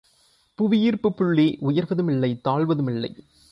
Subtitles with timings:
[0.59, 3.11] புவி ஈர்ப்புப் புள்ளி உயர்வதுமில்லை தாழ்வதுமில்லை.